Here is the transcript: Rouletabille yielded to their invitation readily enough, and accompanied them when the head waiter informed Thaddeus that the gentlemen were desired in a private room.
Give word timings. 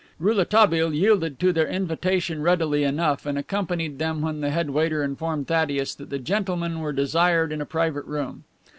Rouletabille 0.17 0.95
yielded 0.95 1.39
to 1.41 1.53
their 1.53 1.67
invitation 1.67 2.41
readily 2.41 2.83
enough, 2.83 3.27
and 3.27 3.37
accompanied 3.37 3.99
them 3.99 4.21
when 4.21 4.41
the 4.41 4.49
head 4.49 4.71
waiter 4.71 5.03
informed 5.03 5.45
Thaddeus 5.45 5.93
that 5.93 6.09
the 6.09 6.17
gentlemen 6.17 6.79
were 6.79 6.91
desired 6.91 7.51
in 7.51 7.61
a 7.61 7.67
private 7.67 8.05
room. 8.05 8.43